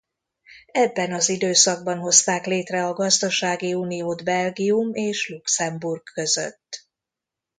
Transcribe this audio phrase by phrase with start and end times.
[0.71, 6.87] Ebben az időszakban hozták létre a gazdasági uniót Belgium és Luxemburg között.